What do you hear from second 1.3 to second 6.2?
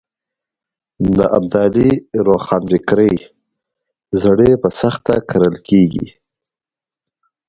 ابتدايي روښانفکرۍ زړي په سخته کرل کېږي.